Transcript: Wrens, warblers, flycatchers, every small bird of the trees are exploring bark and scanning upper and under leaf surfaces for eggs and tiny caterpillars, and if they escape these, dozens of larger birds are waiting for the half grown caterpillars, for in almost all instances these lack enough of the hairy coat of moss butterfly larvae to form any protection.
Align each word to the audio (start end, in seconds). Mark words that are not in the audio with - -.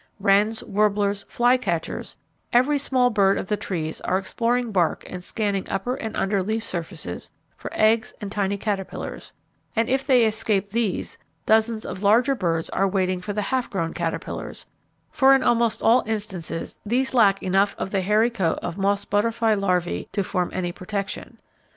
Wrens, 0.19 0.63
warblers, 0.63 1.27
flycatchers, 1.29 2.17
every 2.51 2.79
small 2.79 3.11
bird 3.11 3.37
of 3.37 3.45
the 3.49 3.55
trees 3.55 4.01
are 4.01 4.17
exploring 4.17 4.71
bark 4.71 5.03
and 5.07 5.23
scanning 5.23 5.69
upper 5.69 5.93
and 5.93 6.17
under 6.17 6.41
leaf 6.41 6.63
surfaces 6.63 7.29
for 7.55 7.69
eggs 7.75 8.11
and 8.19 8.31
tiny 8.31 8.57
caterpillars, 8.57 9.31
and 9.75 9.89
if 9.89 10.03
they 10.07 10.25
escape 10.25 10.71
these, 10.71 11.19
dozens 11.45 11.85
of 11.85 12.01
larger 12.01 12.33
birds 12.33 12.67
are 12.71 12.87
waiting 12.87 13.21
for 13.21 13.33
the 13.33 13.43
half 13.53 13.69
grown 13.69 13.93
caterpillars, 13.93 14.65
for 15.11 15.35
in 15.35 15.43
almost 15.43 15.83
all 15.83 16.01
instances 16.07 16.79
these 16.83 17.13
lack 17.13 17.43
enough 17.43 17.75
of 17.77 17.91
the 17.91 18.01
hairy 18.01 18.31
coat 18.31 18.57
of 18.63 18.79
moss 18.79 19.05
butterfly 19.05 19.53
larvae 19.53 20.09
to 20.13 20.23
form 20.23 20.49
any 20.51 20.71
protection. 20.71 21.37